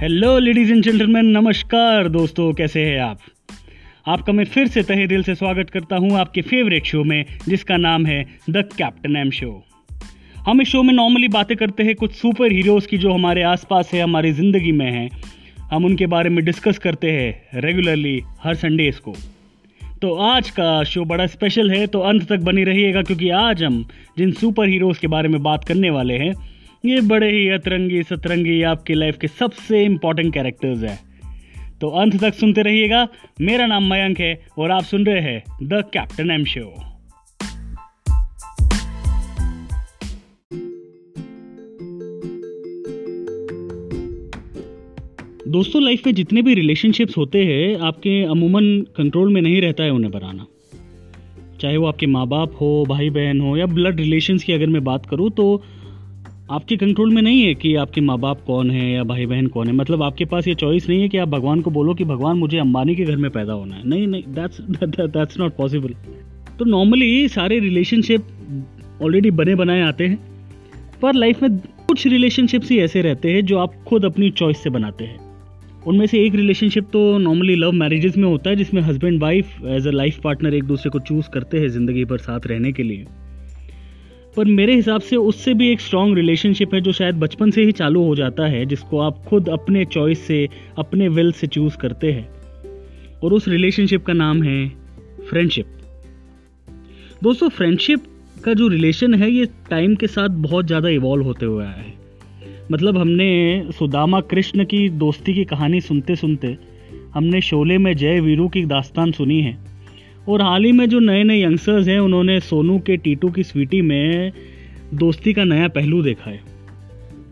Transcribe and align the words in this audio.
Hello 0.00 0.38
ladies 0.38 0.70
and 0.72 0.82
gentleman 0.84 1.26
नमस्कार 1.26 2.08
दोस्तों, 2.08 2.52
कैसे 2.54 2.80
हैं 2.84 2.98
आप? 3.00 3.18
आपका 4.06 4.32
मैं 4.32 4.44
फिर 4.44 4.66
से 4.68 4.82
तहे 4.82 5.06
दिल 5.06 5.22
से 5.22 5.34
स्वागत 5.34 5.70
करता 5.70 5.96
हूँ 5.96 6.10
आपके 6.18 6.42
फेवरेट 6.42 6.86
शो 6.86 7.04
में, 7.04 7.24
जिसका 7.48 7.76
नाम 7.76 8.04
है 8.06 8.22
द 8.50 8.64
कैप्टन 8.74 9.16
एम 9.16 9.30
शो 9.30 9.48
हम 10.46 10.60
इस 10.62 10.68
शो 10.68 10.82
में 10.82 10.92
नॉर्मली 10.94 11.28
बातें 11.28 11.56
करते 11.56 11.82
हैं 11.82 11.94
कुछ 11.94 12.12
सुपर 12.12 12.52
हीरोज़ 12.52 12.88
की 12.88 12.98
जो 12.98 13.12
हमारे 13.12 13.42
आसपास 13.44 13.90
है, 13.92 14.02
हमारी 14.02 14.32
ज़िंदगी 14.32 14.72
में 14.72 14.90
हैं। 14.90 15.08
हम 15.70 15.84
उनके 15.84 16.06
बारे 16.06 16.30
में 16.30 16.44
डिस्कस 16.44 16.78
करते 16.78 17.12
हैं 17.12 17.60
रेगुलरली 17.60 18.20
हर 18.42 18.54
संडेज 18.56 18.98
को। 18.98 19.14
तो 20.02 20.14
आज 20.24 20.50
का 20.50 20.82
शो 20.84 21.04
बड़ा 21.04 21.26
स्पेशल 21.28 21.70
है 21.70 21.86
तो 21.86 22.00
अंत 22.02 22.28
तक 22.28 22.40
बनी 22.40 22.64
रहिएगा, 22.64 23.02
क्योंकि 23.02 23.30
आज 23.30 23.62
हम 23.64 23.84
जिन 24.18 24.32
सुपर 24.34 24.68
हीरोज़ 24.68 25.00
के 25.00 25.06
बारे 25.06 25.28
में 25.28 25.42
बात 25.42 25.64
करने 25.64 25.90
वाले 25.90 26.18
हैं 26.18 26.32
ये 26.86 27.00
बड़े 27.00 27.30
ही 27.30 27.48
अतरंगी 27.48 28.02
सतरंगी 28.02 28.62
आपकी 28.62 28.94
लाइफ 28.94 29.18
के 29.18 29.28
सबसे 29.28 29.84
इंपॉर्टेंट 29.84 30.34
कैरेक्टर्स 30.34 30.82
हैं। 30.82 30.98
तो 31.80 31.88
अंत 31.88 32.20
तक 32.20 32.34
सुनते 32.34 32.62
रहिएगा। 32.62 33.08
मेरा 33.40 33.66
नाम 33.66 33.90
मयंक 33.90 34.20
है 34.20 34.46
और 34.58 34.70
आप 34.70 34.82
सुन 34.82 35.06
रहे 35.06 35.20
हैं 35.20 35.42
द 35.62 35.84
कैप्टन 35.92 36.30
एम 36.30 36.44
शो 36.44 36.74
दोस्तों 45.48 45.82
लाइफ 45.82 46.06
में 46.06 46.14
जितने 46.14 46.42
भी 46.42 46.54
रिलेशनशिप्स 46.54 47.16
होते 47.16 47.44
हैं, 47.44 47.78
आपके 47.78 48.22
अमूमन 48.22 48.64
कंट्रोल 48.96 49.32
में 49.32 49.42
नहीं 49.42 49.60
रहता 49.60 49.84
है 49.84 49.90
उन्हें 49.90 50.12
बनाना। 50.12 50.46
चाहे 51.60 51.76
वो 51.76 51.86
आपके 51.86 52.06
माँ 52.06 52.26
बाप 52.26 52.52
हो 52.60 52.84
भाई 52.88 53.10
बहन 53.10 53.40
हो 53.40 53.56
या 53.56 53.66
ब्लड 53.66 54.00
रिलेशंस 54.00 54.44
की 54.44 54.52
अगर 54.52 54.66
मैं 54.66 54.84
बात 54.84 55.06
करूँ 55.06 55.30
तो 55.30 55.62
आपके 56.48 56.76
कंट्रोल 56.76 57.12
में 57.14 57.20
नहीं 57.22 57.40
है 57.42 57.54
कि 57.54 57.74
आपके 57.74 58.00
माँ 58.00 58.18
बाप 58.18 58.40
कौन 58.46 58.70
है 58.70 58.90
या 58.90 59.04
भाई 59.04 59.24
बहन 59.26 59.46
कौन 59.46 59.66
है? 59.66 59.72
मतलब 59.74 60.02
आपके 60.02 60.24
पास 60.24 60.48
ये 60.48 60.54
चॉइस 60.54 60.88
नहीं 60.88 61.00
है 61.02 61.08
कि 61.08 61.18
आप 61.18 61.28
भगवान 61.28 61.60
को 61.60 61.70
बोलो 61.70 61.94
कि 61.94 62.04
भगवान, 62.04 62.36
मुझे 62.38 62.58
अंबानी 62.58 62.94
के 62.96 63.04
घर 63.04 63.16
में 63.16 63.30
पैदा 63.30 63.52
होना 63.52 63.76
है। 63.76 63.88
नहीं 63.88 64.06
नहीं 64.06 64.22
दैट्स 64.34 64.60
दैट्स 64.60 65.38
नॉट 65.40 65.56
पॉसिबल 65.56 65.94
तो 66.58 66.64
नॉर्मली 66.64 67.28
सारे 67.28 67.58
रिलेशनशिप 67.58 69.02
ऑलरेडी 69.02 69.30
बने 69.32 69.54
बनाए 69.54 69.80
आते 69.82 70.06
हैं, 70.06 70.18
पर 71.02 71.14
लाइफ 71.14 71.42
में 71.42 71.58
कुछ 71.88 72.06
रिलेशनशिप्स 72.06 72.70
ही 72.70 72.78
ऐसे 72.78 73.02
रहते 73.02 73.32
हैं 73.32 73.44
जो 73.46 73.58
आप 73.58 73.74
खुद 73.88 74.04
अपनी 74.04 74.30
चॉइस 74.32 74.62
से 74.62 74.70
बनाते 74.70 75.04
हैं। 75.04 75.18
उनमें 75.86 76.06
से 76.06 76.24
एक 76.26 76.34
रिलेशनशिप 76.34 76.88
तो 76.92 77.06
नॉर्मली 77.18 77.56
लव 77.56 77.72
मैरिजेस 77.74 78.16
में 78.16 78.28
होता 78.28 78.50
है, 78.50 78.56
जिसमें 78.56 78.82
husband 78.82 79.22
wife 79.22 79.62
as 79.66 79.86
a 79.86 79.90
life 79.92 80.20
partner 80.24 80.54
एक 80.54 80.64
दूसरे 80.64 80.90
को 80.90 80.98
चूज़ 81.00 81.28
करते 81.30 81.60
हैं 81.60 81.68
ज़िंदगी 81.68 82.04
भर 82.04 82.18
साथ 82.20 82.46
रहने 82.46 82.72
के 82.72 82.82
लिए। 82.82 83.04
पर 84.36 84.44
मेरे 84.44 84.74
हिसाब 84.74 85.00
से 85.00 85.16
उससे 85.16 85.54
भी 85.54 85.70
एक 85.72 85.80
स्ट्रॉन्ग 85.80 86.16
रिलेशनशिप 86.16 86.74
है 86.74 86.80
जो 86.80 86.92
शायद 86.92 87.14
बचपन 87.14 87.50
से 87.50 87.64
ही 87.64 87.72
चालू 87.72 88.02
हो 88.04 88.16
जाता 88.16 88.46
है, 88.46 88.66
जिसको 88.66 88.98
आप 88.98 89.22
खुद 89.28 89.48
अपने 89.48 89.84
चॉइस 89.84 90.26
से, 90.26 90.48
अपने 90.78 91.08
विल 91.08 91.32
से 91.32 91.46
चूज़ 91.46 91.76
करते 91.76 92.12
हैं। 92.12 92.28
और 93.24 93.32
उस 93.32 93.48
रिलेशनशिप 93.48 94.04
का 94.04 94.12
नाम 94.12 94.42
है 94.42 94.68
फ्रेंडशिप 95.30 95.66
दोस्तों 97.22 97.48
फ्रेंडशिप 97.48 98.02
का 98.44 98.54
जो 98.54 98.68
रिलेशन 98.68 99.14
है, 99.14 99.30
ये 99.30 99.46
टाइम 99.70 99.94
के 99.94 100.06
साथ 100.06 100.28
बहुत 100.28 100.66
ज़्यादा 100.66 100.88
इवॉल्व 100.88 101.24
होते 101.24 101.46
हुए 101.46 101.64
आया 101.64 101.72
है। 101.72 101.94
मतलब 102.72 102.98
हमने 102.98 103.68
सुदामा 103.78 104.20
कृष्ण 104.20 104.64
की 104.64 104.88
दोस्ती 104.88 105.34
की 105.34 105.44
कहानी 105.44 105.80
सुनते 105.80 106.16
सुनते 106.16 106.56
हमने 107.14 107.40
शोले 107.40 107.78
में 107.78 107.96
जय 107.96 108.20
वीरू 108.20 108.48
की 108.48 108.64
दास्तान 108.64 109.12
सुनी 109.12 109.40
है। 109.40 109.75
और 110.28 110.42
हाल 110.42 110.64
ही 110.64 110.72
में 110.72 110.88
जो 110.88 110.98
नए 110.98 111.24
नए 111.24 111.42
यंगस्टर्स 111.42 111.88
हैं, 111.88 111.98
उन्होंने 112.00 112.40
सोनू 112.40 112.78
के, 112.78 112.96
टीटू 112.96 113.30
की 113.30 113.42
स्वीटी 113.42 113.80
में 113.82 114.32
दोस्ती 114.94 115.32
का 115.32 115.44
नया 115.44 115.68
पहलू 115.68 116.02
देखा 116.02 116.30
है। 116.30 116.40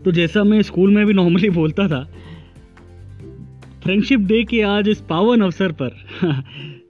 तो 0.05 0.11
जैसा 0.11 0.43
मैं 0.43 0.61
स्कूल 0.61 0.91
में 0.91 1.05
भी 1.05 1.13
नॉर्मली 1.13 1.49
बोलता 1.49 1.87
था 1.87 2.03
फ्रेंडशिप 3.83 4.19
डे 4.19 4.43
के 4.43 4.61
आज 4.61 4.89
इस 4.89 5.01
पावन 5.01 5.41
अवसर 5.41 5.71
पर, 5.71 5.89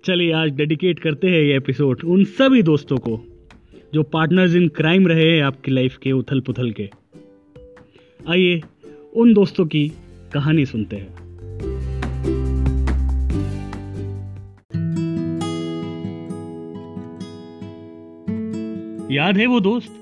चलिए 0.05 0.31
आज 0.31 0.51
डेडिकेट 0.51 0.99
करते 0.99 1.27
हैं 1.27 1.41
ये 1.41 1.55
एपिसोड 1.57 2.03
उन 2.05 2.23
सभी 2.23 2.61
दोस्तों 2.61 2.97
को, 2.97 3.19
जो 3.93 4.03
पार्टनर्स 4.03 4.55
इन 4.55 4.67
क्राइम 4.67 5.07
रहे 5.07 5.31
हैं 5.31 5.43
आपकी 5.43 5.71
लाइफ 5.71 5.97
के 5.97 6.11
उथल 6.11 6.39
पुथल 6.39 6.71
के। 6.71 6.89
आइए 8.29 8.61
उन 9.15 9.33
दोस्तों 9.33 9.65
की 9.65 9.91
कहानी 10.33 10.65
सुनते 10.65 10.95
हैं। 10.95 11.24
याद 19.15 19.37
है 19.37 19.45
वो 19.45 19.59
दोस्त? 19.59 20.01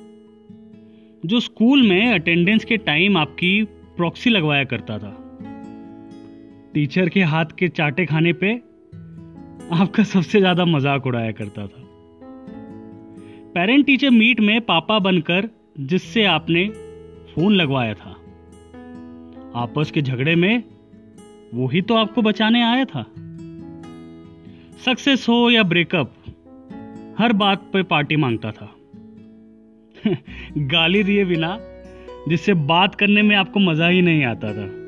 जो 1.25 1.39
स्कूल 1.39 1.87
में 1.87 2.13
अटेंडेंस 2.13 2.65
के 2.65 2.77
टाइम 2.77 3.17
आपकी 3.17 3.63
प्रॉक्सी 3.97 4.29
लगवाया 4.29 4.63
करता 4.63 4.97
था। 4.97 5.15
टीचर 6.73 7.09
के 7.09 7.21
हाथ 7.23 7.45
के 7.45 7.67
चाटे 7.69 8.05
खाने 8.05 8.33
पे 8.33 8.53
आपका 9.71 10.03
सबसे 10.03 10.39
ज़्यादा 10.39 10.65
मज़ाक 10.65 11.07
उड़ाया 11.07 11.31
करता 11.31 11.67
था। 11.67 11.81
पेरेंट 13.53 13.85
टीचर 13.85 14.09
मीट 14.09 14.39
में 14.39 14.61
पापा 14.61 14.99
बनकर 14.99 15.49
जिससे 15.79 16.23
आपने 16.25 16.67
फ़ोन 17.35 17.53
लगवाया 17.53 17.93
था। 17.93 18.11
आपस 19.55 19.91
के 19.91 20.01
झगड़े 20.01 20.35
में 20.35 20.63
वो 21.53 21.67
ही 21.67 21.81
तो 21.81 21.95
आपको 21.95 22.21
बचाने 22.21 22.63
आया 22.63 22.85
था। 22.85 23.05
सक्सेस 24.85 25.29
हो 25.29 25.49
या 25.49 25.63
ब्रेकअप 25.63 26.13
हर 27.19 27.33
बात 27.33 27.69
पे 27.73 27.83
पार्टी 27.83 28.15
माँगता 28.15 28.51
था। 28.51 28.75
गाली 30.57 31.03
दिए 31.03 31.25
बिना, 31.25 31.57
जिससे 32.29 32.53
बात 32.53 32.95
करने 32.95 33.21
में 33.21 33.35
आपको 33.35 33.59
मज़ा 33.59 33.87
ही 33.87 34.01
नहीं 34.01 34.23
आता 34.23 34.53
था। 34.53 34.83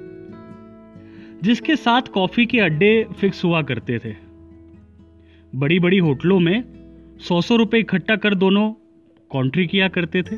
जिसके 1.43 1.75
साथ 1.75 2.01
कॉफ़ी 2.01 2.45
के 2.45 2.59
अड्डे 2.59 3.07
फिक्स 3.19 3.43
हुआ 3.43 3.61
करते 3.61 3.99
थे। 3.99 4.15
बड़ी 5.55 5.79
बड़ी 5.79 5.97
होटलों 5.97 6.39
में 6.39 6.63
सौ 7.19 7.41
सौ 7.41 7.55
रुपए 7.55 7.79
इकट्ठा 7.79 8.15
कर 8.15 8.35
दोनों 8.35 8.73
कॉन्ट्री 9.29 9.67
किया 9.67 9.87
करते 9.87 10.23
थे। 10.23 10.35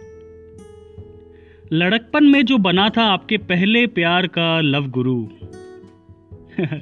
लड़कपन 1.71 2.23
में 2.23 2.45
जो 2.45 2.57
बना 2.57 2.89
था 2.89 3.03
आपके 3.03 3.37
पहले 3.37 3.87
प्यार 3.87 4.27
का 4.27 4.61
लव 4.61 4.87
गुरु 4.89 5.27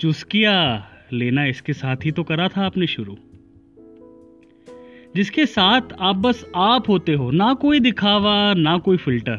चुस्किया 0.00 0.86
लेना 1.12 1.44
इसके 1.44 1.72
साथ 1.72 1.96
ही 2.04 2.10
तो 2.10 2.22
करा 2.22 2.48
था 2.48 2.66
आपने 2.66 2.86
शुरू। 2.86 3.18
जिसके 5.16 5.46
साथ 5.46 5.80
आप 6.00 6.16
बस 6.16 6.50
आप 6.56 6.88
होते 6.88 7.12
हो, 7.12 7.30
ना 7.30 7.54
कोई 7.54 7.80
दिखावा, 7.80 8.54
ना 8.54 8.78
कोई 8.78 8.96
फ़िल्टर। 8.96 9.38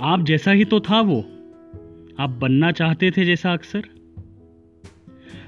आप 0.00 0.24
जैसा 0.24 0.50
ही 0.50 0.64
तो 0.64 0.80
था 0.80 1.00
वो। 1.00 1.20
आप 2.20 2.30
बनना 2.30 2.70
चाहते 2.70 3.10
थे 3.10 3.24
जैसा 3.24 3.52
अक्सर। 3.52 3.84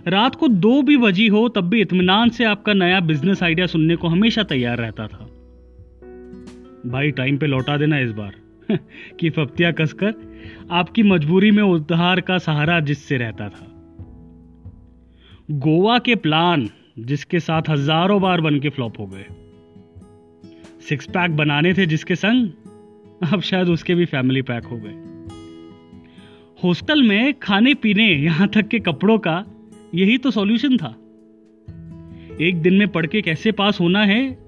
रात 0.08 0.34
को 0.34 0.48
दो 0.48 0.82
भी 0.82 0.96
बजी 0.96 1.26
हो, 1.26 1.48
तब 1.48 1.68
भी 1.68 1.80
इतमान 1.80 2.28
से 2.28 2.44
आपका 2.44 2.72
नया 2.72 3.00
बिज़नेस 3.00 3.42
आइडिया 3.42 3.66
सुनने 3.66 3.96
को 3.96 4.08
हमेशा 4.08 4.42
तैयार 4.42 4.78
रहता 4.78 5.06
था। 5.06 5.24
भाई 6.86 7.10
टाइम 7.10 7.38
पे 7.38 7.46
लौटा 7.46 7.76
देना 7.76 7.98
इस 7.98 8.12
बार। 8.12 8.32
कि 9.20 9.30
फप्तिया 9.30 9.72
कसकर 9.72 10.14
आपकी 10.70 11.02
मजबूरी 11.02 11.50
में 11.50 11.62
उधार 11.62 12.20
का 12.20 12.38
सहारा 12.38 12.80
जिससे 12.80 13.16
रहता 13.16 13.48
था। 13.48 13.66
गोवा 15.50 15.98
के 15.98 16.14
प्लान 16.14 16.70
जिसके 17.00 17.40
साथ 17.40 17.68
हज़ारों 17.68 18.20
बार 18.22 18.40
बन 18.40 18.58
के 18.60 18.68
फ्लॉप 18.68 18.98
हो 18.98 19.06
गए। 19.06 19.24
सिक्स 20.88 21.06
पैक 21.06 21.36
बनाने 21.36 21.72
थे 21.74 21.86
जिसके 21.86 22.14
संग 22.16 23.30
अब 23.32 23.40
शायद 23.40 23.68
उसके 23.68 23.94
भी 23.94 24.04
फैमिली 24.04 24.42
पैक 24.42 24.64
हो 24.64 24.76
गए। 24.76 24.94
हॉस्टल 26.64 27.02
में 27.02 27.34
खाने 27.34 27.74
पीने 27.74 28.06
यहाँ 28.14 28.48
तक 28.48 28.68
के 28.68 28.78
कपड़ों 28.78 29.18
का 29.18 29.44
यही 29.94 30.18
तो 30.18 30.30
सॉल्यूशन 30.30 30.76
था। 30.76 30.94
एक 32.40 32.60
दिन 32.62 32.74
में 32.74 32.88
पढ़ 32.88 33.06
के 33.06 33.22
कैसे 33.22 33.52
पास 33.52 33.80
होना 33.80 34.04
है, 34.04 34.38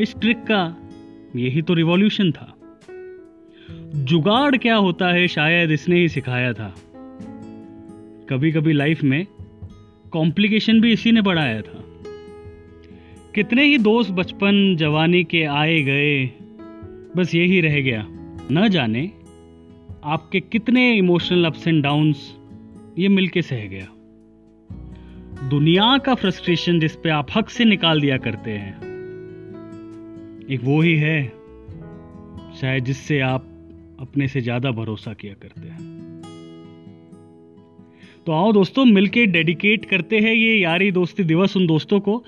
इस 0.00 0.14
ट्रिक 0.20 0.38
का 0.42 0.76
यही 1.36 1.62
तो 1.62 1.74
रिवॉल्यूशन 1.74 2.30
था। 2.32 2.54
जुगाड़ 4.04 4.56
क्या 4.56 4.76
होता 4.76 5.08
है 5.08 5.26
शायद 5.28 5.70
इसने 5.70 5.96
ही 5.96 6.08
सिखाया 6.08 6.52
था। 6.52 6.74
कभी 8.30 8.52
कभी 8.52 8.72
लाइफ 8.72 9.02
में 9.04 9.26
कॉम्प्लिकेशन 10.08 10.80
भी 10.80 10.92
इसी 10.92 11.12
ने 11.12 11.20
बढ़ाया 11.22 11.60
था। 11.62 11.84
कितने 13.34 13.64
ही 13.64 13.78
दोस्त 13.78 14.10
बचपन 14.12 14.76
जवानी 14.76 15.22
के 15.24 15.42
आए 15.44 15.80
गए, 15.82 16.26
बस 17.16 17.34
यही 17.34 17.60
रह 17.60 17.80
गया। 17.80 18.06
न 18.52 18.68
जाने 18.68 19.04
आपके 20.06 20.40
कितने 20.42 20.92
इमोशनल 20.96 21.44
अप्स 21.44 21.66
एंड 21.68 21.82
डाउन्स 21.82 22.34
ये 22.98 23.08
मिलके 23.08 23.42
सह 23.42 23.66
गया। 23.66 23.86
दुनिया 25.48 25.96
का 25.98 26.14
फ्रस्ट्रेशन 26.14 26.80
जिस 26.80 26.96
पे 26.96 27.10
आप 27.10 27.26
हक 27.36 27.50
से 27.50 27.64
निकाल 27.64 28.00
दिया 28.00 28.16
करते 28.18 28.50
हैं, 28.50 28.74
एक 30.48 30.60
वो 30.64 30.80
ही 30.80 30.94
है, 30.96 31.24
शायद 32.60 32.84
जिससे 32.84 33.20
आप 33.20 33.46
अपने 34.00 34.28
से 34.28 34.40
ज़्यादा 34.40 34.70
भरोसा 34.72 35.12
किया 35.12 35.34
करते 35.34 35.68
हैं। 35.68 35.78
तो 38.26 38.32
आओ 38.32 38.52
दोस्तों, 38.52 38.84
मिलके 38.84 39.26
डेडिकेट 39.26 39.84
करते 39.84 40.18
हैं 40.18 40.34
ये 40.34 40.56
यारी 40.56 40.90
दोस्ती 40.90 41.24
दिवस 41.24 41.56
उन 41.56 41.66
दोस्तों 41.66 42.00
को, 42.00 42.24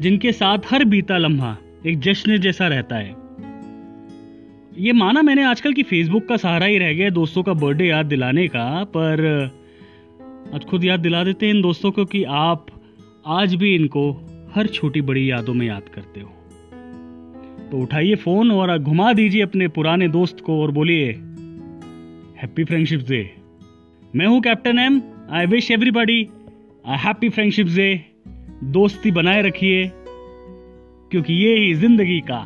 जिनके 0.00 0.32
साथ 0.32 0.58
हर 0.70 0.84
बीता 0.84 1.18
लम्हा 1.18 1.56
एक 1.86 1.98
जश्न 2.00 2.38
जैसा 2.38 2.68
रहता 2.68 2.96
है। 2.96 3.14
ये 4.78 4.92
माना 4.92 5.22
मैंने 5.22 5.44
आजकल 5.44 5.72
की 5.72 5.82
फेसबुक 5.82 6.26
का 6.26 6.36
सहारा 6.36 6.66
ही 6.66 6.78
रह 6.78 6.92
गया 6.92 7.10
दोस्तों 7.10 7.42
का 7.42 7.52
बर्थडे 7.52 7.86
याद 7.86 8.06
दिलाने 8.06 8.46
का, 8.48 8.84
पर 8.84 9.50
आज 10.54 10.64
खुद 10.64 10.84
याद 10.84 11.00
दिला 11.00 11.24
देते 11.24 11.46
हैं 11.46 11.54
इन 11.54 11.62
दोस्तों 11.62 11.90
को 11.90 12.04
कि 12.04 12.24
आप 12.24 12.66
आज 13.26 13.54
भी 13.54 13.74
इनको 13.74 14.10
हर 14.54 14.66
छोटी 14.66 15.00
बड़ी 15.00 15.30
यादों 15.30 15.54
में 15.54 15.66
याद 15.66 15.88
करते 15.94 16.20
हो। 16.20 16.28
तो 17.70 17.78
उठाइए 17.78 18.14
फ़ोन 18.14 18.50
और 18.50 18.78
घुमा 18.78 19.12
दीजिए 19.12 19.42
अपने 19.42 19.68
पुराने 19.68 20.08
दोस्त 20.08 20.40
को 20.40 20.62
और 20.62 20.70
बोलिए 20.70 21.12
हैप्पी 22.36 22.64
फ्रेंडशिप 22.64 23.00
डे 23.00 23.34
मैं 24.16 24.26
हूँ 24.26 24.40
captain 24.40 24.78
M 24.78 25.00
I 25.32 25.46
wish 25.46 25.70
everybody 25.70 26.18
happy 27.02 27.28
friendship 27.28 27.66
day 27.66 27.84
दोस्ती 28.72 29.10
बनाए 29.10 29.42
रखिए, 29.42 29.86
क्योंकि 31.10 31.34
ये 31.34 31.54
ही 31.58 31.72
ज़िंदगी 31.74 32.20
का 32.30 32.44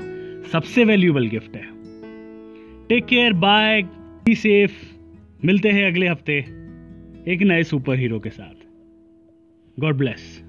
सबसे 0.53 0.85
वैल्यूबल 0.85 1.27
गिफ्ट 1.29 1.57
है। 1.57 1.65
Take 2.89 3.07
care 3.07 3.33
bye 3.33 3.83
be 4.27 4.35
safe 4.35 4.73
मिलते 5.47 5.71
हैं 5.71 5.87
अगले 5.87 6.09
हफ़्ते 6.09 6.39
एक 7.33 7.43
नए 7.43 7.63
सुपर 7.63 7.99
हीरो 7.99 8.21
के 8.21 8.31
साथ। 8.31 8.55
God 9.81 9.97
bless 9.97 10.45